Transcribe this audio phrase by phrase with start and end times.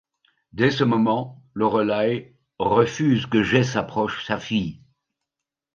[0.51, 4.81] Dès ce moment, Lorelai refuse que Jess approche sa fille.